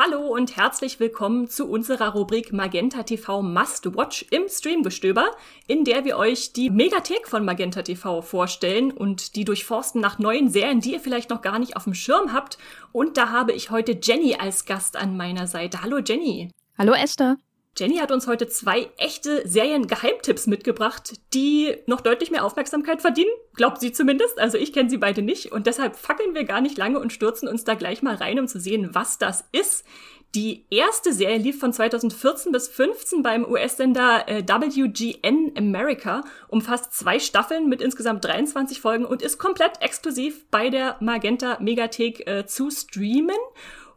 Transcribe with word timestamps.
Hallo 0.00 0.28
und 0.28 0.56
herzlich 0.56 1.00
willkommen 1.00 1.48
zu 1.48 1.68
unserer 1.68 2.10
Rubrik 2.10 2.52
Magenta 2.52 3.02
TV 3.02 3.42
Must 3.42 3.96
Watch 3.96 4.26
im 4.30 4.48
Streamgestöber, 4.48 5.32
in 5.66 5.84
der 5.84 6.04
wir 6.04 6.16
euch 6.18 6.52
die 6.52 6.70
Megathek 6.70 7.26
von 7.26 7.44
Magenta 7.44 7.82
TV 7.82 8.22
vorstellen 8.22 8.92
und 8.92 9.34
die 9.34 9.44
durchforsten 9.44 10.00
nach 10.00 10.20
neuen 10.20 10.50
Serien, 10.50 10.78
die 10.78 10.92
ihr 10.92 11.00
vielleicht 11.00 11.30
noch 11.30 11.42
gar 11.42 11.58
nicht 11.58 11.74
auf 11.74 11.82
dem 11.82 11.94
Schirm 11.94 12.32
habt. 12.32 12.58
Und 12.92 13.16
da 13.16 13.30
habe 13.30 13.50
ich 13.50 13.72
heute 13.72 13.98
Jenny 14.00 14.36
als 14.36 14.66
Gast 14.66 14.96
an 14.96 15.16
meiner 15.16 15.48
Seite. 15.48 15.82
Hallo 15.82 15.98
Jenny. 15.98 16.52
Hallo 16.78 16.92
Esther. 16.92 17.36
Jenny 17.78 17.98
hat 17.98 18.10
uns 18.10 18.26
heute 18.26 18.48
zwei 18.48 18.90
echte 18.96 19.46
Serien-Geheimtipps 19.46 20.46
mitgebracht, 20.46 21.12
die 21.32 21.76
noch 21.86 22.00
deutlich 22.00 22.30
mehr 22.30 22.44
Aufmerksamkeit 22.44 23.00
verdienen. 23.00 23.30
Glaubt 23.54 23.80
sie 23.80 23.92
zumindest. 23.92 24.38
Also 24.38 24.58
ich 24.58 24.72
kenne 24.72 24.90
sie 24.90 24.98
beide 24.98 25.22
nicht. 25.22 25.52
Und 25.52 25.66
deshalb 25.66 25.96
fackeln 25.96 26.34
wir 26.34 26.44
gar 26.44 26.60
nicht 26.60 26.76
lange 26.76 26.98
und 26.98 27.12
stürzen 27.12 27.48
uns 27.48 27.64
da 27.64 27.74
gleich 27.74 28.02
mal 28.02 28.16
rein, 28.16 28.40
um 28.40 28.48
zu 28.48 28.58
sehen, 28.58 28.90
was 28.94 29.18
das 29.18 29.44
ist. 29.52 29.84
Die 30.34 30.66
erste 30.68 31.14
Serie 31.14 31.38
lief 31.38 31.58
von 31.58 31.72
2014 31.72 32.52
bis 32.52 32.68
15 32.68 33.22
beim 33.22 33.46
US-Sender 33.46 34.28
äh, 34.28 34.42
WGN 34.46 35.54
America, 35.56 36.22
umfasst 36.48 36.92
zwei 36.92 37.18
Staffeln 37.18 37.66
mit 37.68 37.80
insgesamt 37.80 38.26
23 38.26 38.78
Folgen 38.78 39.06
und 39.06 39.22
ist 39.22 39.38
komplett 39.38 39.80
exklusiv 39.80 40.44
bei 40.50 40.68
der 40.68 40.96
Magenta 41.00 41.58
Megathek 41.60 42.26
äh, 42.26 42.44
zu 42.44 42.70
streamen. 42.70 43.38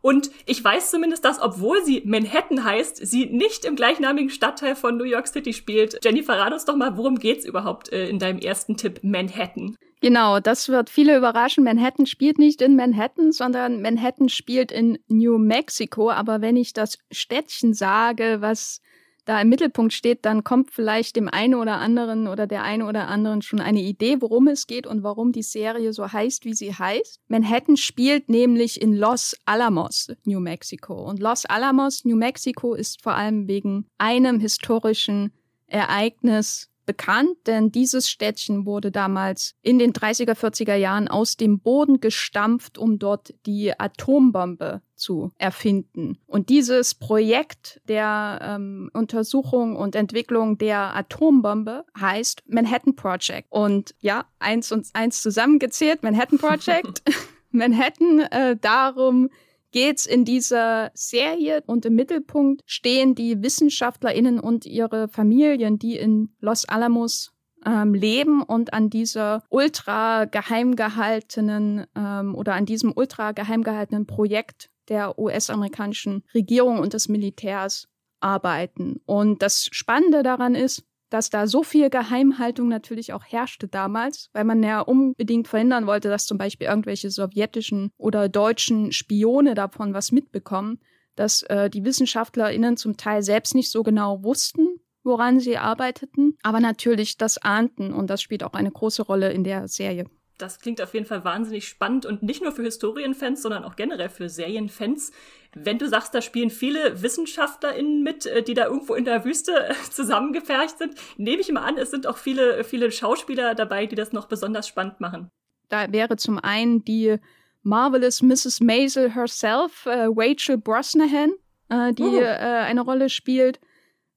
Und 0.02 0.32
ich 0.46 0.64
weiß 0.64 0.92
zumindest, 0.92 1.24
dass, 1.26 1.42
obwohl 1.42 1.84
sie 1.84 2.02
Manhattan 2.06 2.64
heißt, 2.64 3.06
sie 3.06 3.28
nicht 3.28 3.66
im 3.66 3.76
gleichnamigen 3.76 4.30
Stadtteil 4.30 4.76
von 4.76 4.98
New 4.98 5.04
York 5.04 5.28
City 5.28 5.54
spielt. 5.54 6.00
Jenny, 6.04 6.24
verrat 6.24 6.54
uns 6.54 6.66
doch 6.66 6.76
mal, 6.76 6.98
worum 6.98 7.20
geht's 7.20 7.46
überhaupt 7.46 7.92
äh, 7.92 8.10
in 8.10 8.20
deinem 8.20 8.40
ersten 8.40 8.78
Tipp 8.78 9.00
Manhattan? 9.04 9.76
Genau, 10.02 10.40
das 10.40 10.68
wird 10.68 10.90
viele 10.90 11.16
überraschen. 11.16 11.64
Manhattan 11.64 12.08
spielt 12.08 12.40
nicht 12.40 12.64
in 12.64 12.76
Manhattan, 12.76 13.32
sondern 13.32 13.84
Manhattan 13.84 14.30
spielt 14.30 14.72
in 14.72 14.98
New 15.08 15.38
Mexico. 15.38 16.10
Aber 16.10 16.42
wenn 16.42 16.56
ich 16.56 16.74
das 16.74 16.98
Städtchen 17.12 17.76
sage, 17.76 18.38
was 18.40 18.82
da 19.26 19.40
im 19.40 19.50
Mittelpunkt 19.50 19.94
steht, 19.94 20.26
dann 20.26 20.44
kommt 20.44 20.72
vielleicht 20.72 21.16
dem 21.16 21.30
einen 21.30 21.56
oder 21.56 21.78
anderen 21.78 22.28
oder 22.28 22.48
der 22.48 22.64
einen 22.64 22.82
oder 22.82 23.08
anderen 23.08 23.42
schon 23.42 23.60
eine 23.60 23.82
Idee, 23.82 24.18
worum 24.20 24.48
es 24.48 24.68
geht 24.68 24.88
und 24.88 25.04
warum 25.04 25.32
die 25.32 25.44
Serie 25.44 25.94
so 25.94 26.12
heißt, 26.12 26.46
wie 26.46 26.54
sie 26.54 26.74
heißt. 26.74 27.20
Manhattan 27.28 27.78
spielt 27.78 28.30
nämlich 28.30 28.82
in 28.82 28.94
Los 28.94 29.36
Alamos, 29.46 30.12
New 30.26 30.40
Mexico. 30.40 30.94
Und 30.94 31.20
Los 31.20 31.46
Alamos, 31.46 32.04
New 32.06 32.16
Mexico 32.18 32.74
ist 32.74 33.04
vor 33.04 33.14
allem 33.14 33.48
wegen 33.48 33.86
einem 33.98 34.40
historischen 34.40 35.32
Ereignis 35.68 36.71
bekannt, 36.86 37.36
denn 37.48 37.72
dieses 37.72 38.10
Städtchen 38.10 38.66
wurde 38.66 38.92
damals 38.92 39.56
in 39.62 39.80
den 39.80 39.94
30er, 39.94 40.34
40er 40.34 40.76
Jahren 40.76 41.08
aus 41.08 41.38
dem 41.38 41.60
Boden 41.60 42.00
gestampft, 42.00 42.78
um 42.78 43.00
dort 43.00 43.34
die 43.46 43.78
Atombombe 43.80 44.82
zu 44.96 45.32
erfinden. 45.38 46.18
Und 46.28 46.50
dieses 46.50 46.96
Projekt 46.96 47.82
der 47.88 48.40
ähm, 48.42 48.90
Untersuchung 48.94 49.76
und 49.76 49.96
Entwicklung 49.96 50.58
der 50.58 50.96
Atombombe 50.96 51.86
heißt 52.00 52.44
Manhattan 52.48 52.96
Project. 52.96 53.48
Und 53.50 53.96
ja, 54.00 54.26
eins 54.40 54.72
und 54.72 54.88
eins 54.94 55.22
zusammengezählt, 55.22 56.04
Manhattan 56.04 56.38
Project. 56.38 57.02
Manhattan 57.52 58.20
äh, 58.32 58.56
darum, 58.56 59.30
geht's 59.72 60.06
in 60.06 60.26
dieser 60.26 60.92
Serie 60.94 61.64
und 61.66 61.86
im 61.86 61.96
Mittelpunkt 61.96 62.62
stehen 62.66 63.16
die 63.16 63.42
WissenschaftlerInnen 63.42 64.40
und 64.40 64.66
ihre 64.66 65.08
Familien, 65.08 65.80
die 65.80 65.98
in 65.98 66.36
Los 66.40 66.66
Alamos 66.66 67.32
ähm, 67.66 67.94
leben 67.94 68.42
und 68.42 68.74
an 68.74 68.90
dieser 68.90 69.44
ultra 69.50 70.26
geheim 70.26 70.76
gehaltenen 70.76 71.86
ähm, 71.96 72.36
oder 72.36 72.56
an 72.56 72.66
diesem 72.66 72.92
ultra 72.96 73.32
geheim 73.32 73.64
gehaltenen 73.64 74.08
Projekt 74.08 74.70
der 74.90 75.18
US-amerikanischen 75.20 76.24
Regierung 76.34 76.80
und 76.80 76.94
des 76.94 77.08
Militärs 77.08 77.88
arbeiten. 78.20 79.00
Und 79.06 79.42
das 79.42 79.68
Spannende 79.72 80.24
daran 80.24 80.56
ist, 80.56 80.84
dass 81.12 81.30
da 81.30 81.46
so 81.46 81.62
viel 81.62 81.92
Geheimhaltung 81.92 82.70
natürlich 82.70 83.14
auch 83.14 83.24
herrschte 83.24 83.68
damals, 83.68 84.30
weil 84.34 84.46
man 84.46 84.64
ja 84.64 84.80
unbedingt 84.80 85.48
verhindern 85.48 85.86
wollte, 85.86 86.10
dass 86.10 86.26
zum 86.26 86.40
Beispiel 86.40 86.68
irgendwelche 86.68 87.12
sowjetischen 87.12 87.92
oder 87.98 88.30
deutschen 88.30 88.92
Spione 88.92 89.54
davon 89.54 89.94
was 89.94 90.12
mitbekommen, 90.12 90.80
dass 91.16 91.44
äh, 91.44 91.70
die 91.70 91.86
WissenschaftlerInnen 91.86 92.78
zum 92.78 92.98
Teil 92.98 93.22
selbst 93.22 93.54
nicht 93.54 93.70
so 93.70 93.84
genau 93.84 94.24
wussten, 94.24 94.80
woran 95.04 95.40
sie 95.40 95.58
arbeiteten, 95.58 96.38
aber 96.44 96.62
natürlich 96.62 97.18
das 97.18 97.38
ahnten 97.38 97.94
und 97.94 98.10
das 98.10 98.22
spielt 98.22 98.44
auch 98.44 98.54
eine 98.54 98.72
große 98.72 99.04
Rolle 99.04 99.32
in 99.32 99.44
der 99.44 99.68
Serie 99.68 100.06
das 100.42 100.60
klingt 100.60 100.82
auf 100.82 100.94
jeden 100.94 101.06
Fall 101.06 101.24
wahnsinnig 101.24 101.68
spannend 101.68 102.06
und 102.06 102.24
nicht 102.24 102.42
nur 102.42 102.52
für 102.52 102.64
Historienfans, 102.64 103.42
sondern 103.42 103.64
auch 103.64 103.76
generell 103.76 104.10
für 104.10 104.28
Serienfans. 104.28 105.12
Wenn 105.54 105.78
du 105.78 105.88
sagst, 105.88 106.14
da 106.14 106.22
spielen 106.22 106.50
viele 106.50 107.02
WissenschaftlerInnen 107.02 108.04
mit, 108.04 108.26
äh, 108.26 108.42
die 108.42 108.54
da 108.54 108.66
irgendwo 108.66 108.94
in 108.94 109.06
der 109.06 109.26
Wüste 109.26 109.70
äh, 109.70 109.74
zusammengefercht 109.90 110.78
sind, 110.78 110.96
nehme 111.18 111.42
ich 111.42 111.52
mal 111.52 111.62
an, 111.62 111.78
es 111.78 111.92
sind 111.92 112.08
auch 112.08 112.18
viele, 112.18 112.64
viele 112.64 112.92
Schauspieler 112.92 113.56
dabei, 113.56 113.86
die 113.86 113.96
das 113.96 114.14
noch 114.14 114.28
besonders 114.28 114.68
spannend 114.68 115.02
machen. 115.02 115.30
Da 115.70 115.92
wäre 115.92 116.18
zum 116.18 116.40
einen 116.40 116.84
die 116.84 117.18
Marvelous 117.64 118.22
Mrs. 118.22 118.62
Maisel 118.62 119.14
herself, 119.14 119.86
äh, 119.86 120.08
Rachel 120.10 120.58
Brosnahan, 120.58 121.34
äh, 121.70 121.94
die 121.94 122.04
oh. 122.04 122.20
äh, 122.20 122.26
eine 122.26 122.82
Rolle 122.82 123.10
spielt. 123.10 123.60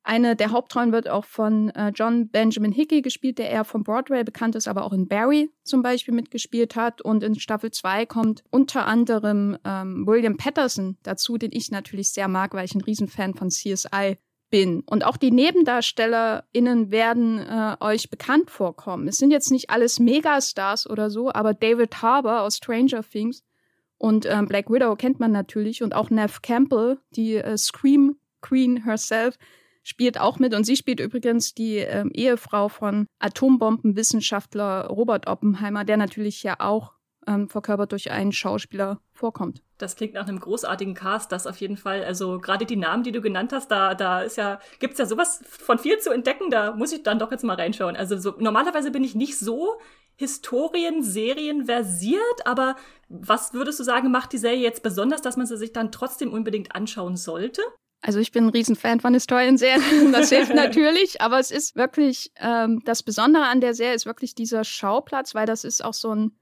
Eine 0.07 0.37
der 0.37 0.51
Hauptrollen 0.51 0.93
wird 0.93 1.09
auch 1.09 1.25
von 1.25 1.71
äh, 1.71 1.89
John 1.95 2.29
Benjamin 2.29 2.73
Hickey 2.73 3.01
gespielt, 3.01 3.39
der 3.39 3.49
eher 3.49 3.65
vom 3.65 3.85
Broadway 3.85 4.23
bekannt 4.23 4.55
ist, 4.55 4.69
aber 4.69 4.85
auch 4.85 4.93
in 4.93 5.09
Barry 5.09 5.51
zum 5.65 5.83
Beispiel 5.83 6.13
mitgespielt 6.13 6.77
hat. 6.77 7.01
Und 7.01 7.23
in 7.23 7.41
Staffel 7.41 7.71
2 7.71 8.05
kommt 8.05 8.45
unter 8.51 8.87
anderem 8.87 9.57
ähm, 9.65 10.07
William 10.07 10.37
Patterson 10.37 10.99
dazu, 11.03 11.39
den 11.39 11.51
ich 11.53 11.71
natürlich 11.71 12.11
sehr 12.11 12.29
mag, 12.29 12.53
weil 12.53 12.67
ich 12.67 12.75
ein 12.75 12.83
Riesenfan 12.83 13.35
von 13.35 13.49
CSI 13.49 14.19
bin. 14.51 14.83
Und 14.87 15.07
auch 15.07 15.17
die 15.17 15.31
NebendarstellerInnen 15.31 16.91
werden 16.91 17.39
äh, 17.39 17.77
euch 17.81 18.11
bekannt 18.11 18.51
vorkommen. 18.51 19.09
Es 19.09 19.17
sind 19.17 19.31
jetzt 19.31 19.51
nicht 19.51 19.71
alles 19.71 19.99
Megastars 19.99 20.89
oder 20.89 21.09
so, 21.09 21.33
aber 21.33 21.55
David 21.55 22.03
Harbour 22.03 22.43
aus 22.43 22.59
Stranger 22.59 23.03
Things 23.03 23.43
und 23.97 24.27
ähm, 24.27 24.47
Black 24.47 24.71
Widow 24.71 24.97
kennt 24.97 25.19
man 25.19 25.33
natürlich 25.33 25.83
und 25.83 25.95
auch 25.95 26.11
Nev 26.11 26.43
Campbell, 26.43 26.99
die 27.17 27.37
äh, 27.37 27.57
Scream 27.57 28.17
Queen 28.43 28.85
herself, 28.85 29.39
spielt 29.85 30.19
auch 30.19 30.39
mit 30.39 30.55
und 30.55 30.65
sie 30.65 30.77
spielt 30.77 30.99
übrigens 30.99 31.55
die 31.55 31.77
ähm, 31.77 32.11
Ehefrau 32.13 32.69
von 32.69 33.07
Atombombenwissenschaftler 33.21 34.87
Robert 34.87 35.29
Oppenheimer, 35.29 35.85
der 35.85 35.99
natürlich 35.99 36.43
ja 36.43 36.57
auch 36.59 36.95
ähm, 37.27 37.49
verkörpert 37.49 37.93
durch 37.93 38.11
einen 38.11 38.33
Schauspieler 38.33 39.01
vorkommt. 39.13 39.63
Das 39.79 39.97
klingt 39.97 40.15
nach 40.15 40.29
einem 40.29 40.41
großartigen 40.41 40.95
Cast, 40.95 41.33
das 41.33 41.47
auf 41.47 41.57
jeden 41.59 41.77
Fall. 41.77 42.05
Also 42.05 42.39
gerade 42.41 42.65
die 42.65 42.77
Namen, 42.77 43.03
die 43.03 43.13
du 43.13 43.21
genannt 43.21 43.53
hast, 43.53 43.71
da, 43.71 43.95
da 43.95 44.21
ist 44.23 44.37
ja, 44.37 44.61
gibt's 44.79 44.99
ja 44.99 45.07
sowas 45.07 45.43
von 45.47 45.79
viel 45.79 45.99
zu 45.99 46.11
entdecken, 46.11 46.51
da 46.51 46.73
muss 46.73 46.93
ich 46.93 47.03
dann 47.03 47.19
doch 47.19 47.31
jetzt 47.31 47.45
mal 47.45 47.57
reinschauen. 47.57 47.97
Also 47.97 48.17
so, 48.19 48.35
normalerweise 48.39 48.91
bin 48.91 49.05
ich 49.05 49.15
nicht 49.15 49.39
so 49.39 49.75
Historien-Serien 50.17 51.67
versiert, 51.67 52.47
aber 52.47 52.77
was 53.09 53.53
würdest 53.53 53.81
du 53.81 53.85
sagen, 53.85 54.11
macht 54.11 54.33
die 54.33 54.39
Serie 54.39 54.63
jetzt 54.63 54.83
besonders, 54.83 55.23
dass 55.23 55.37
man 55.37 55.47
sie 55.47 55.57
sich 55.57 55.73
dann 55.73 55.91
trotzdem 55.91 56.33
unbedingt 56.33 56.75
anschauen 56.75 57.17
sollte? 57.17 57.63
Also 58.07 58.19
ich 58.19 58.33
bin 58.33 58.45
ein 58.45 58.51
Riesenfan 58.51 59.01
von 59.01 59.15
Historienserien, 59.15 59.81
das 60.13 60.29
hilft 60.29 60.55
natürlich, 60.55 61.23
aber 61.23 61.39
es 61.39 61.51
ist 61.51 61.75
wirklich, 61.75 62.33
ähm, 62.39 62.83
das 62.85 63.03
Besondere 63.03 63.47
an 63.47 63.63
der 63.63 63.73
Serie 63.73 63.95
ist 63.95 64.05
wirklich 64.05 64.35
dieser 64.35 64.63
Schauplatz, 64.63 65.35
weil 65.35 65.47
das 65.47 65.65
ist 65.65 65.83
auch 65.83 65.95
so 65.95 66.15
ein, 66.15 66.33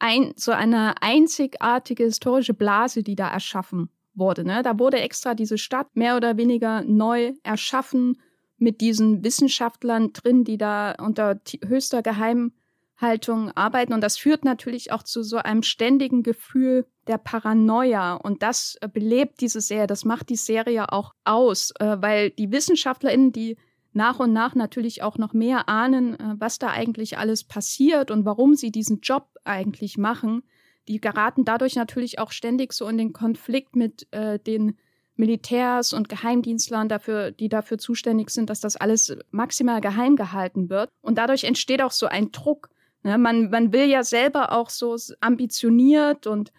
ein 0.00 0.32
so 0.34 0.50
eine 0.50 1.00
einzigartige 1.00 2.02
historische 2.02 2.52
Blase, 2.52 3.04
die 3.04 3.14
da 3.14 3.28
erschaffen 3.28 3.90
wurde. 4.14 4.44
Ne? 4.44 4.64
Da 4.64 4.76
wurde 4.76 4.98
extra 4.98 5.34
diese 5.34 5.56
Stadt 5.56 5.94
mehr 5.94 6.16
oder 6.16 6.36
weniger 6.36 6.82
neu 6.82 7.34
erschaffen 7.44 8.20
mit 8.58 8.80
diesen 8.80 9.22
Wissenschaftlern 9.22 10.12
drin, 10.14 10.42
die 10.42 10.58
da 10.58 10.96
unter 10.98 11.40
höchster 11.64 12.02
Geheimhaltung 13.04 13.50
arbeiten. 13.52 13.92
Und 13.92 14.00
das 14.00 14.16
führt 14.16 14.44
natürlich 14.44 14.92
auch 14.92 15.02
zu 15.02 15.22
so 15.22 15.36
einem 15.36 15.62
ständigen 15.62 16.22
Gefühl 16.22 16.86
der 17.06 17.18
Paranoia. 17.18 18.14
Und 18.14 18.42
das 18.42 18.76
äh, 18.80 18.88
belebt 18.88 19.40
diese 19.40 19.60
Serie, 19.60 19.86
das 19.86 20.04
macht 20.04 20.28
die 20.28 20.36
Serie 20.36 20.92
auch 20.92 21.14
aus, 21.24 21.72
äh, 21.78 21.96
weil 22.00 22.30
die 22.30 22.50
WissenschaftlerInnen, 22.50 23.32
die 23.32 23.56
nach 23.92 24.18
und 24.18 24.32
nach 24.32 24.54
natürlich 24.54 25.02
auch 25.02 25.18
noch 25.18 25.32
mehr 25.32 25.68
ahnen, 25.68 26.18
äh, 26.18 26.34
was 26.38 26.58
da 26.58 26.70
eigentlich 26.70 27.18
alles 27.18 27.44
passiert 27.44 28.10
und 28.10 28.24
warum 28.24 28.54
sie 28.54 28.70
diesen 28.70 29.00
Job 29.00 29.28
eigentlich 29.44 29.98
machen, 29.98 30.42
die 30.88 31.00
geraten 31.00 31.44
dadurch 31.44 31.76
natürlich 31.76 32.18
auch 32.18 32.30
ständig 32.30 32.72
so 32.72 32.86
in 32.88 32.98
den 32.98 33.14
Konflikt 33.14 33.74
mit 33.74 34.06
den 34.12 34.76
Militärs 35.16 35.94
und 35.94 36.10
Geheimdienstlern, 36.10 36.90
dafür, 36.90 37.30
die 37.30 37.48
dafür 37.48 37.78
zuständig 37.78 38.28
sind, 38.28 38.50
dass 38.50 38.60
das 38.60 38.76
alles 38.76 39.16
maximal 39.30 39.80
geheim 39.80 40.16
gehalten 40.16 40.68
wird. 40.68 40.90
Und 41.00 41.16
dadurch 41.16 41.44
entsteht 41.44 41.80
auch 41.80 41.92
so 41.92 42.04
ein 42.04 42.32
Druck. 42.32 42.68
Ne? 43.04 43.18
Man, 43.18 43.50
man 43.50 43.72
will 43.72 43.84
ja 43.84 44.02
selber 44.02 44.52
auch 44.52 44.70
so 44.70 44.96
ambitioniert 45.20 46.26
und 46.26 46.52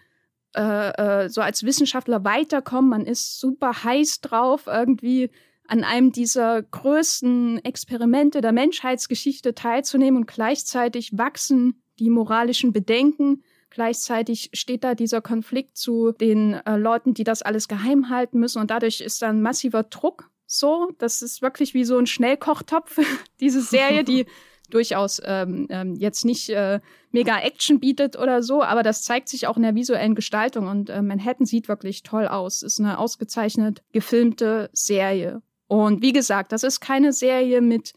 äh, 0.56 1.24
äh, 1.24 1.28
so 1.28 1.42
als 1.42 1.64
Wissenschaftler 1.64 2.24
weiterkommen. 2.24 2.90
Man 2.90 3.04
ist 3.04 3.38
super 3.38 3.84
heiß 3.84 4.22
drauf, 4.22 4.66
irgendwie 4.66 5.30
an 5.68 5.84
einem 5.84 6.12
dieser 6.12 6.62
größten 6.62 7.62
Experimente 7.64 8.40
der 8.40 8.52
Menschheitsgeschichte 8.52 9.54
teilzunehmen 9.54 10.22
und 10.22 10.26
gleichzeitig 10.26 11.18
wachsen 11.18 11.82
die 11.98 12.08
moralischen 12.08 12.72
Bedenken, 12.72 13.42
Gleichzeitig 13.76 14.48
steht 14.54 14.84
da 14.84 14.94
dieser 14.94 15.20
Konflikt 15.20 15.76
zu 15.76 16.12
den 16.12 16.54
äh, 16.54 16.78
Leuten, 16.78 17.12
die 17.12 17.24
das 17.24 17.42
alles 17.42 17.68
geheim 17.68 18.08
halten 18.08 18.38
müssen. 18.38 18.58
Und 18.58 18.70
dadurch 18.70 19.02
ist 19.02 19.20
da 19.20 19.28
ein 19.28 19.42
massiver 19.42 19.82
Druck 19.82 20.30
so. 20.46 20.90
Das 20.96 21.20
ist 21.20 21.42
wirklich 21.42 21.74
wie 21.74 21.84
so 21.84 21.98
ein 21.98 22.06
Schnellkochtopf, 22.06 22.98
diese 23.40 23.60
Serie, 23.60 24.02
die 24.02 24.24
durchaus 24.70 25.20
ähm, 25.24 25.66
ähm, 25.70 25.94
jetzt 25.94 26.24
nicht 26.24 26.48
äh, 26.50 26.80
mega 27.10 27.38
Action 27.38 27.80
bietet 27.80 28.18
oder 28.18 28.42
so, 28.42 28.62
aber 28.62 28.82
das 28.82 29.02
zeigt 29.02 29.28
sich 29.28 29.46
auch 29.46 29.56
in 29.56 29.62
der 29.62 29.74
visuellen 29.74 30.14
Gestaltung 30.14 30.68
und 30.68 30.90
äh, 30.90 31.02
Manhattan 31.02 31.46
sieht 31.46 31.68
wirklich 31.68 32.02
toll 32.02 32.26
aus. 32.26 32.62
Ist 32.62 32.80
eine 32.80 32.98
ausgezeichnet 32.98 33.82
gefilmte 33.92 34.70
Serie. 34.72 35.42
Und 35.68 36.02
wie 36.02 36.12
gesagt, 36.12 36.52
das 36.52 36.62
ist 36.62 36.80
keine 36.80 37.12
Serie 37.12 37.60
mit 37.60 37.92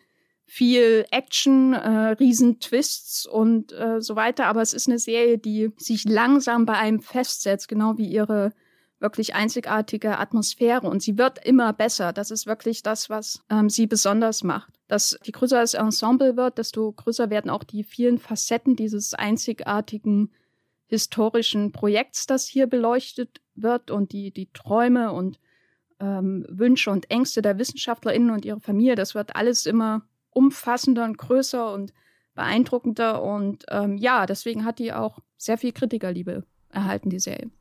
viel 0.46 1.06
Action, 1.12 1.74
äh, 1.74 2.16
Riesentwists 2.20 3.28
und 3.28 3.72
äh, 3.72 4.02
so 4.02 4.16
weiter, 4.16 4.48
aber 4.48 4.64
es 4.64 4.74
ist 4.74 4.88
eine 4.88 4.98
Serie, 4.98 5.38
die 5.38 5.72
sich 5.78 6.06
langsam 6.06 6.66
bei 6.66 6.74
einem 6.74 7.02
festsetzt, 7.02 7.68
genau 7.68 8.00
wie 8.00 8.08
ihre 8.08 8.52
wirklich 9.00 9.34
einzigartige 9.34 10.18
Atmosphäre 10.18 10.88
und 10.88 11.02
sie 11.02 11.18
wird 11.18 11.44
immer 11.46 11.74
besser. 11.74 12.12
Das 12.14 12.32
ist 12.32 12.46
wirklich 12.46 12.84
das, 12.84 13.10
was 13.10 13.44
ähm, 13.50 13.70
sie 13.70 13.88
besonders 13.88 14.44
macht. 14.44 14.74
Dass 14.88 15.18
je 15.24 15.32
größer 15.32 15.62
das 15.62 15.74
Ensemble 15.74 16.36
wird, 16.36 16.58
desto 16.58 16.92
größer 16.92 17.30
werden 17.30 17.50
auch 17.50 17.64
die 17.64 17.84
vielen 17.84 18.18
Facetten 18.18 18.76
dieses 18.76 19.14
einzigartigen 19.14 20.32
historischen 20.88 21.72
Projekts, 21.72 22.26
das 22.26 22.48
hier 22.48 22.68
beleuchtet 22.68 23.42
wird 23.56 23.92
und 23.92 24.12
die, 24.12 24.32
die 24.32 24.52
Träume 24.52 25.14
und 25.14 25.40
ähm, 26.00 26.46
Wünsche 26.50 26.90
und 26.90 27.10
Ängste 27.12 27.42
der 27.42 27.60
WissenschaftlerInnen 27.60 28.32
und 28.32 28.44
ihrer 28.44 28.60
Familie. 28.60 28.96
Das 28.96 29.16
wird 29.16 29.36
alles 29.36 29.66
immer 29.66 30.02
umfassender 30.32 31.06
und 31.06 31.18
größer 31.18 31.74
und 31.74 31.94
beeindruckender. 32.34 33.22
Und 33.22 33.66
ähm, 33.70 33.98
ja, 33.98 34.26
deswegen 34.26 34.66
hat 34.66 34.80
die 34.80 34.94
auch 34.94 35.20
sehr 35.38 35.58
viel 35.58 35.72
Kritikerliebe 35.72 36.44
erhalten, 36.70 37.10
die 37.10 37.20
Serie. 37.20 37.52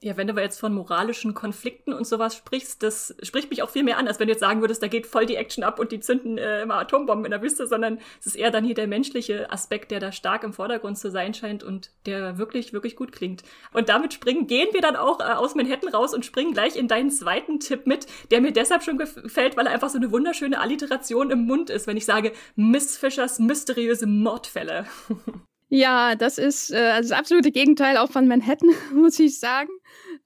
Ja, 0.00 0.16
wenn 0.16 0.28
du 0.28 0.40
jetzt 0.40 0.60
von 0.60 0.72
moralischen 0.72 1.34
Konflikten 1.34 1.92
und 1.92 2.06
sowas 2.06 2.36
sprichst, 2.36 2.84
das 2.84 3.16
spricht 3.24 3.50
mich 3.50 3.64
auch 3.64 3.70
viel 3.70 3.82
mehr 3.82 3.98
an, 3.98 4.06
als 4.06 4.20
wenn 4.20 4.28
du 4.28 4.32
jetzt 4.32 4.40
sagen 4.40 4.60
würdest, 4.60 4.80
da 4.80 4.86
geht 4.86 5.08
voll 5.08 5.26
die 5.26 5.34
Action 5.34 5.64
ab 5.64 5.80
und 5.80 5.90
die 5.90 5.98
zünden 5.98 6.38
äh, 6.38 6.62
immer 6.62 6.76
Atombomben 6.76 7.24
in 7.24 7.32
der 7.32 7.42
Wüste, 7.42 7.66
sondern 7.66 7.98
es 8.20 8.26
ist 8.26 8.36
eher 8.36 8.52
dann 8.52 8.64
hier 8.64 8.76
der 8.76 8.86
menschliche 8.86 9.50
Aspekt, 9.50 9.90
der 9.90 9.98
da 9.98 10.12
stark 10.12 10.44
im 10.44 10.52
Vordergrund 10.52 10.98
zu 10.98 11.10
sein 11.10 11.34
scheint 11.34 11.64
und 11.64 11.90
der 12.06 12.38
wirklich, 12.38 12.72
wirklich 12.72 12.94
gut 12.94 13.10
klingt. 13.10 13.42
Und 13.72 13.88
damit 13.88 14.12
springen, 14.14 14.46
gehen 14.46 14.68
wir 14.70 14.82
dann 14.82 14.94
auch 14.94 15.18
äh, 15.18 15.32
aus 15.32 15.56
Manhattan 15.56 15.92
raus 15.92 16.14
und 16.14 16.24
springen 16.24 16.52
gleich 16.52 16.76
in 16.76 16.86
deinen 16.86 17.10
zweiten 17.10 17.58
Tipp 17.58 17.88
mit, 17.88 18.06
der 18.30 18.40
mir 18.40 18.52
deshalb 18.52 18.84
schon 18.84 18.98
gefällt, 18.98 19.56
weil 19.56 19.66
er 19.66 19.72
einfach 19.72 19.90
so 19.90 19.98
eine 19.98 20.12
wunderschöne 20.12 20.60
Alliteration 20.60 21.32
im 21.32 21.44
Mund 21.44 21.70
ist, 21.70 21.88
wenn 21.88 21.96
ich 21.96 22.04
sage 22.04 22.30
Miss 22.54 22.96
Fischers 22.96 23.40
mysteriöse 23.40 24.06
Mordfälle. 24.06 24.86
Ja, 25.68 26.14
das 26.14 26.38
ist 26.38 26.70
äh, 26.70 26.92
also 26.94 27.10
das 27.10 27.18
absolute 27.18 27.52
Gegenteil 27.52 27.98
auch 27.98 28.10
von 28.10 28.26
Manhattan, 28.26 28.70
muss 28.94 29.18
ich 29.18 29.38
sagen. 29.38 29.68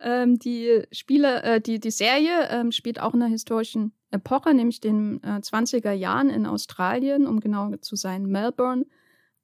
Ähm, 0.00 0.38
die 0.38 0.82
Spiele, 0.92 1.42
äh, 1.42 1.60
die, 1.60 1.80
die 1.80 1.90
Serie 1.90 2.48
ähm, 2.50 2.72
spielt 2.72 3.00
auch 3.00 3.14
in 3.14 3.22
einer 3.22 3.30
historischen 3.30 3.92
Epoche, 4.10 4.54
nämlich 4.54 4.80
den 4.80 5.22
äh, 5.22 5.40
20er 5.40 5.92
Jahren 5.92 6.30
in 6.30 6.46
Australien, 6.46 7.26
um 7.26 7.40
genau 7.40 7.74
zu 7.76 7.96
sein, 7.96 8.26
Melbourne. 8.26 8.84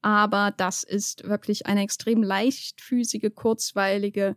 Aber 0.00 0.52
das 0.56 0.84
ist 0.84 1.28
wirklich 1.28 1.66
eine 1.66 1.82
extrem 1.82 2.22
leichtfüßige, 2.22 3.34
kurzweilige 3.34 4.36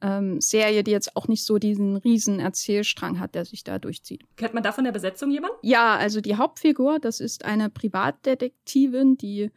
ähm, 0.00 0.40
Serie, 0.40 0.82
die 0.82 0.90
jetzt 0.90 1.16
auch 1.16 1.28
nicht 1.28 1.44
so 1.44 1.58
diesen 1.58 1.96
riesen 1.96 2.40
Erzählstrang 2.40 3.20
hat, 3.20 3.34
der 3.34 3.44
sich 3.44 3.62
da 3.62 3.78
durchzieht. 3.78 4.22
Kennt 4.36 4.54
man 4.54 4.62
da 4.62 4.72
von 4.72 4.84
der 4.84 4.92
Besetzung 4.92 5.30
jemand? 5.30 5.52
Ja, 5.62 5.96
also 5.96 6.20
die 6.20 6.36
Hauptfigur, 6.36 6.98
das 6.98 7.20
ist 7.20 7.44
eine 7.44 7.70
Privatdetektivin, 7.70 9.16
die 9.16 9.50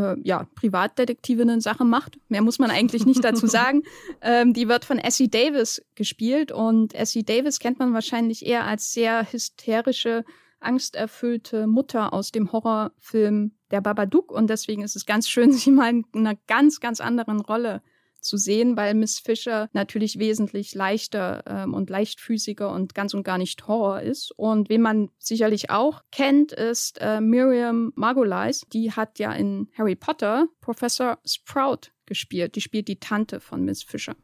äh, 0.00 0.16
ja, 0.22 0.46
Privatdetektivinnen 0.54 1.60
Sache 1.60 1.84
macht. 1.84 2.18
Mehr 2.28 2.42
muss 2.42 2.58
man 2.58 2.70
eigentlich 2.70 3.06
nicht 3.06 3.22
dazu 3.22 3.46
sagen. 3.48 3.82
Ähm, 4.20 4.52
die 4.52 4.68
wird 4.68 4.84
von 4.84 4.98
Essie 4.98 5.28
Davis 5.28 5.82
gespielt 5.94 6.52
und 6.52 6.94
Essie 6.94 7.24
Davis 7.24 7.58
kennt 7.58 7.78
man 7.78 7.94
wahrscheinlich 7.94 8.46
eher 8.46 8.64
als 8.64 8.92
sehr 8.92 9.30
hysterische, 9.30 10.24
angsterfüllte 10.60 11.66
Mutter 11.66 12.12
aus 12.12 12.32
dem 12.32 12.52
Horrorfilm 12.52 13.52
Der 13.70 13.80
Babadook 13.80 14.30
und 14.30 14.50
deswegen 14.50 14.82
ist 14.82 14.96
es 14.96 15.06
ganz 15.06 15.28
schön, 15.28 15.52
sie 15.52 15.70
mal 15.70 15.90
in 15.90 16.04
einer 16.14 16.36
ganz, 16.46 16.80
ganz 16.80 17.00
anderen 17.00 17.40
Rolle 17.40 17.82
zu 18.20 18.36
sehen, 18.36 18.76
weil 18.76 18.94
Miss 18.94 19.18
Fisher 19.18 19.68
natürlich 19.72 20.18
wesentlich 20.18 20.74
leichter 20.74 21.42
ähm, 21.46 21.74
und 21.74 21.90
leichtfüßiger 21.90 22.70
und 22.70 22.94
ganz 22.94 23.14
und 23.14 23.22
gar 23.22 23.38
nicht 23.38 23.66
Horror 23.66 24.00
ist. 24.00 24.32
Und 24.36 24.68
wen 24.68 24.82
man 24.82 25.10
sicherlich 25.18 25.70
auch 25.70 26.02
kennt, 26.10 26.52
ist 26.52 27.00
äh, 27.00 27.20
Miriam 27.20 27.92
Margolyes. 27.96 28.62
Die 28.72 28.92
hat 28.92 29.18
ja 29.18 29.32
in 29.32 29.68
Harry 29.76 29.96
Potter 29.96 30.46
Professor 30.60 31.18
Sprout 31.24 31.90
gespielt. 32.06 32.56
Die 32.56 32.60
spielt 32.60 32.88
die 32.88 33.00
Tante 33.00 33.40
von 33.40 33.64
Miss 33.64 33.82
Fisher. 33.82 34.16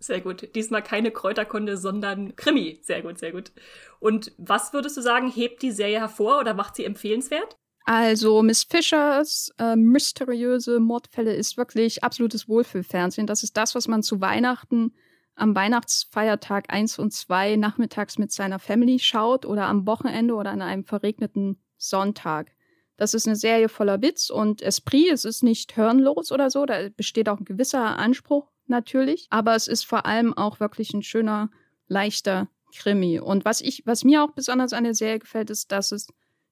Sehr 0.00 0.20
gut. 0.20 0.54
Diesmal 0.54 0.82
keine 0.82 1.10
Kräuterkunde, 1.10 1.76
sondern 1.76 2.36
Krimi. 2.36 2.80
Sehr 2.82 3.02
gut, 3.02 3.18
sehr 3.18 3.32
gut. 3.32 3.52
Und 3.98 4.32
was 4.38 4.72
würdest 4.72 4.96
du 4.96 5.00
sagen, 5.00 5.30
hebt 5.30 5.62
die 5.62 5.72
Serie 5.72 5.98
hervor 5.98 6.38
oder 6.38 6.54
macht 6.54 6.76
sie 6.76 6.84
empfehlenswert? 6.84 7.56
Also 7.90 8.42
Miss 8.42 8.64
Fishers 8.64 9.50
äh, 9.56 9.74
mysteriöse 9.74 10.78
Mordfälle 10.78 11.32
ist 11.32 11.56
wirklich 11.56 12.04
absolutes 12.04 12.46
Wohlfühlfernsehen. 12.46 13.26
Das 13.26 13.42
ist 13.42 13.56
das, 13.56 13.74
was 13.74 13.88
man 13.88 14.02
zu 14.02 14.20
Weihnachten 14.20 14.92
am 15.36 15.54
Weihnachtsfeiertag 15.54 16.66
1 16.70 16.98
und 16.98 17.14
2 17.14 17.56
nachmittags 17.56 18.18
mit 18.18 18.30
seiner 18.30 18.58
Family 18.58 18.98
schaut 18.98 19.46
oder 19.46 19.68
am 19.68 19.86
Wochenende 19.86 20.34
oder 20.34 20.50
an 20.50 20.60
einem 20.60 20.84
verregneten 20.84 21.62
Sonntag. 21.78 22.52
Das 22.98 23.14
ist 23.14 23.26
eine 23.26 23.36
Serie 23.36 23.70
voller 23.70 24.02
Witz 24.02 24.28
und 24.28 24.60
Esprit. 24.60 25.10
Es 25.10 25.24
ist 25.24 25.42
nicht 25.42 25.74
hirnlos 25.74 26.30
oder 26.30 26.50
so. 26.50 26.66
Da 26.66 26.90
besteht 26.94 27.30
auch 27.30 27.38
ein 27.38 27.46
gewisser 27.46 27.96
Anspruch 27.96 28.50
natürlich. 28.66 29.28
Aber 29.30 29.54
es 29.54 29.66
ist 29.66 29.86
vor 29.86 30.04
allem 30.04 30.36
auch 30.36 30.60
wirklich 30.60 30.92
ein 30.92 31.02
schöner, 31.02 31.48
leichter 31.86 32.48
Krimi. 32.76 33.18
Und 33.18 33.46
was 33.46 33.62
ich, 33.62 33.86
was 33.86 34.04
mir 34.04 34.22
auch 34.22 34.32
besonders 34.32 34.74
an 34.74 34.84
der 34.84 34.94
Serie 34.94 35.20
gefällt, 35.20 35.48
ist, 35.48 35.72
dass 35.72 35.90
es 35.90 36.08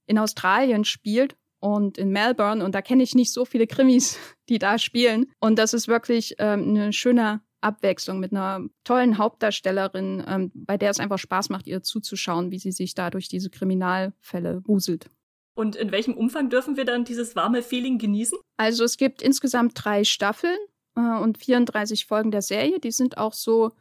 in 0.07 0.19
Australien 0.19 0.85
spielt 0.85 1.37
und 1.61 1.99
in 1.99 2.11
Melbourne 2.11 2.65
und 2.65 2.75
da 2.75 2.83
kenne 2.83 3.03
ich 3.03 3.15
nicht 3.15 3.33
so 3.33 3.45
viele 3.45 3.67
Krimis, 3.67 4.19
die 4.49 4.59
da 4.59 4.79
spielen. 4.79 5.27
Und 5.41 5.59
das 5.59 5.75
ist 5.75 5.89
wirklich 5.89 6.37
ähm, 6.39 6.69
eine 6.69 6.93
schöne 6.93 7.41
Abwechslung 7.61 8.21
mit 8.21 8.33
einer 8.33 8.67
tollen 8.85 9.19
Hauptdarstellerin, 9.19 10.25
ähm, 10.27 10.53
bei 10.55 10.77
der 10.77 10.91
es 10.91 11.01
einfach 11.01 11.19
Spaß 11.19 11.49
macht, 11.49 11.67
ihr 11.67 11.83
zuzuschauen, 11.83 12.51
wie 12.51 12.59
sie 12.59 12.73
sich 12.73 12.95
da 12.95 13.11
durch 13.11 13.29
diese 13.29 13.51
Kriminalfälle 13.51 14.63
wuselt. 14.67 15.11
Und 15.55 15.75
in 15.75 15.91
welchem 15.91 16.15
Umfang 16.15 16.51
dürfen 16.51 16.77
wir 16.77 16.85
dann 16.85 17.05
dieses 17.05 17.35
warme 17.35 17.63
Feeling 17.63 17.99
genießen? 17.99 18.39
Also 18.59 18.85
es 18.85 18.99
gibt 18.99 19.23
insgesamt 19.23 19.73
drei 19.75 20.05
Staffeln 20.05 20.59
äh, 20.97 21.01
und 21.01 21.39
34 21.39 22.05
Folgen 22.07 22.31
der 22.31 22.43
Serie. 22.43 22.79
Die 22.79 22.91
sind 22.91 23.17
auch 23.19 23.33
so 23.33 23.73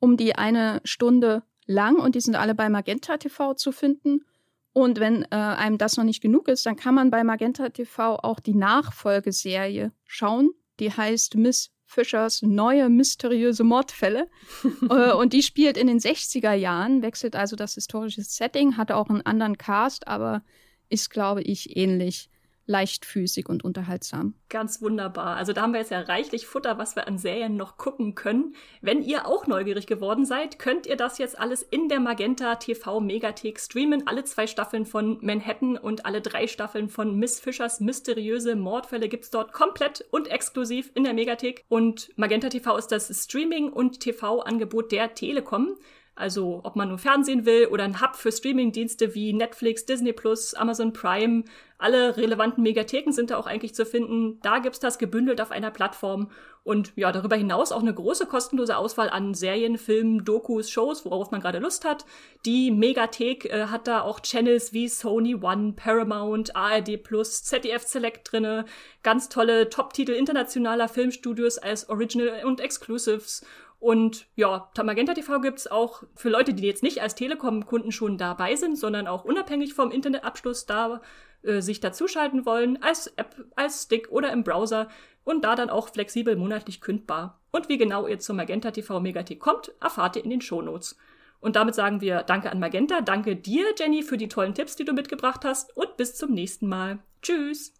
um 0.00 0.16
die 0.16 0.34
eine 0.34 0.80
Stunde 0.84 1.44
lang 1.64 1.96
und 1.96 2.16
die 2.16 2.20
sind 2.20 2.34
alle 2.34 2.56
bei 2.56 2.68
Magenta 2.68 3.16
TV 3.18 3.54
zu 3.54 3.70
finden. 3.70 4.24
Und 4.72 5.00
wenn 5.00 5.24
äh, 5.24 5.36
einem 5.36 5.78
das 5.78 5.96
noch 5.96 6.04
nicht 6.04 6.22
genug 6.22 6.48
ist, 6.48 6.64
dann 6.64 6.76
kann 6.76 6.94
man 6.94 7.10
bei 7.10 7.24
Magenta 7.24 7.68
TV 7.68 8.16
auch 8.16 8.40
die 8.40 8.54
Nachfolgeserie 8.54 9.92
schauen. 10.06 10.50
Die 10.80 10.90
heißt 10.90 11.36
Miss 11.36 11.70
Fischers 11.84 12.40
neue 12.42 12.88
mysteriöse 12.88 13.64
Mordfälle. 13.64 14.28
äh, 14.90 15.12
und 15.12 15.34
die 15.34 15.42
spielt 15.42 15.76
in 15.76 15.86
den 15.86 15.98
60er 15.98 16.54
Jahren, 16.54 17.02
wechselt 17.02 17.36
also 17.36 17.54
das 17.54 17.74
historische 17.74 18.22
Setting, 18.22 18.76
hatte 18.76 18.96
auch 18.96 19.10
einen 19.10 19.26
anderen 19.26 19.58
Cast, 19.58 20.08
aber 20.08 20.42
ist, 20.88 21.10
glaube 21.10 21.42
ich, 21.42 21.76
ähnlich 21.76 22.30
leichtfüßig 22.66 23.48
und 23.48 23.64
unterhaltsam. 23.64 24.34
Ganz 24.48 24.80
wunderbar. 24.82 25.36
Also 25.36 25.52
da 25.52 25.62
haben 25.62 25.72
wir 25.72 25.80
jetzt 25.80 25.90
ja 25.90 26.00
reichlich 26.00 26.46
Futter, 26.46 26.78
was 26.78 26.96
wir 26.96 27.08
an 27.08 27.18
Serien 27.18 27.56
noch 27.56 27.76
gucken 27.76 28.14
können. 28.14 28.54
Wenn 28.80 29.02
ihr 29.02 29.26
auch 29.26 29.46
neugierig 29.46 29.86
geworden 29.86 30.24
seid, 30.24 30.58
könnt 30.58 30.86
ihr 30.86 30.96
das 30.96 31.18
jetzt 31.18 31.38
alles 31.38 31.62
in 31.62 31.88
der 31.88 32.00
Magenta 32.00 32.56
TV 32.56 33.00
Megathek 33.00 33.58
streamen. 33.58 34.06
Alle 34.06 34.24
zwei 34.24 34.46
Staffeln 34.46 34.86
von 34.86 35.18
Manhattan 35.20 35.76
und 35.76 36.06
alle 36.06 36.20
drei 36.20 36.46
Staffeln 36.46 36.88
von 36.88 37.16
Miss 37.16 37.40
Fischers 37.40 37.80
mysteriöse 37.80 38.56
Mordfälle 38.56 39.08
gibt's 39.08 39.30
dort 39.30 39.52
komplett 39.52 40.04
und 40.10 40.28
exklusiv 40.28 40.90
in 40.94 41.04
der 41.04 41.14
Megathek. 41.14 41.64
Und 41.68 42.10
Magenta 42.16 42.48
TV 42.48 42.76
ist 42.76 42.88
das 42.88 43.08
Streaming- 43.24 43.72
und 43.72 44.00
TV-Angebot 44.00 44.92
der 44.92 45.14
Telekom. 45.14 45.76
Also 46.14 46.60
ob 46.62 46.76
man 46.76 46.88
nur 46.88 46.98
Fernsehen 46.98 47.46
will 47.46 47.66
oder 47.66 47.84
ein 47.84 48.00
Hub 48.02 48.16
für 48.16 48.30
Streamingdienste 48.30 49.14
wie 49.14 49.32
Netflix, 49.32 49.86
Disney 49.86 50.12
Plus, 50.12 50.52
Amazon 50.52 50.92
Prime, 50.92 51.44
alle 51.82 52.16
relevanten 52.16 52.62
Megatheken 52.62 53.12
sind 53.12 53.30
da 53.30 53.36
auch 53.36 53.46
eigentlich 53.46 53.74
zu 53.74 53.84
finden. 53.84 54.40
Da 54.42 54.58
gibt's 54.58 54.80
das 54.80 54.98
gebündelt 54.98 55.40
auf 55.40 55.50
einer 55.50 55.70
Plattform. 55.70 56.30
Und 56.64 56.92
ja, 56.94 57.10
darüber 57.10 57.34
hinaus 57.34 57.72
auch 57.72 57.80
eine 57.80 57.92
große 57.92 58.26
kostenlose 58.26 58.76
Auswahl 58.76 59.10
an 59.10 59.34
Serien, 59.34 59.78
Filmen, 59.78 60.24
Dokus, 60.24 60.70
Shows, 60.70 61.04
worauf 61.04 61.32
man 61.32 61.40
gerade 61.40 61.58
Lust 61.58 61.84
hat. 61.84 62.04
Die 62.46 62.70
Megathek 62.70 63.46
äh, 63.46 63.66
hat 63.66 63.88
da 63.88 64.02
auch 64.02 64.20
Channels 64.20 64.72
wie 64.72 64.88
Sony 64.88 65.34
One, 65.34 65.72
Paramount, 65.72 66.54
ARD 66.54 67.02
Plus, 67.02 67.42
ZDF 67.42 67.82
Select 67.82 68.30
drinne. 68.30 68.64
Ganz 69.02 69.28
tolle 69.28 69.68
Top-Titel 69.68 70.12
internationaler 70.12 70.88
Filmstudios 70.88 71.58
als 71.58 71.88
Original 71.88 72.44
und 72.44 72.60
Exclusives 72.60 73.44
Und 73.80 74.26
ja, 74.36 74.70
Magenta 74.84 75.14
TV 75.14 75.40
gibt's 75.40 75.66
auch 75.66 76.04
für 76.14 76.28
Leute, 76.28 76.54
die 76.54 76.64
jetzt 76.64 76.84
nicht 76.84 77.02
als 77.02 77.16
Telekom-Kunden 77.16 77.90
schon 77.90 78.18
dabei 78.18 78.54
sind, 78.54 78.78
sondern 78.78 79.08
auch 79.08 79.24
unabhängig 79.24 79.74
vom 79.74 79.90
Internetabschluss 79.90 80.66
da 80.66 81.00
äh, 81.42 81.60
sich 81.60 81.80
dazuschalten 81.80 82.46
wollen, 82.46 82.82
als 82.82 83.08
App, 83.16 83.36
als 83.56 83.84
Stick 83.84 84.10
oder 84.10 84.32
im 84.32 84.44
Browser 84.44 84.88
und 85.24 85.44
da 85.44 85.54
dann 85.54 85.70
auch 85.70 85.88
flexibel 85.88 86.36
monatlich 86.36 86.80
kündbar. 86.80 87.40
Und 87.50 87.68
wie 87.68 87.78
genau 87.78 88.06
ihr 88.06 88.18
zum 88.18 88.36
Magenta 88.36 88.70
TV 88.70 89.00
Megathek 89.00 89.40
kommt, 89.40 89.72
erfahrt 89.80 90.16
ihr 90.16 90.24
in 90.24 90.30
den 90.30 90.40
Shownotes. 90.40 90.96
Und 91.40 91.56
damit 91.56 91.74
sagen 91.74 92.00
wir 92.00 92.22
Danke 92.22 92.50
an 92.50 92.60
Magenta, 92.60 93.00
danke 93.00 93.36
dir, 93.36 93.66
Jenny, 93.78 94.02
für 94.02 94.16
die 94.16 94.28
tollen 94.28 94.54
Tipps, 94.54 94.76
die 94.76 94.84
du 94.84 94.92
mitgebracht 94.92 95.44
hast 95.44 95.76
und 95.76 95.96
bis 95.96 96.14
zum 96.14 96.32
nächsten 96.32 96.68
Mal. 96.68 97.00
Tschüss! 97.20 97.74